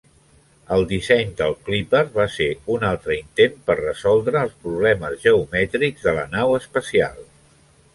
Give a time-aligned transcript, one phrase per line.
[0.75, 6.21] El disseny del Kliper va ser un altre intent per resoldre els problemes geomètrics de
[6.21, 7.27] la nau espacial.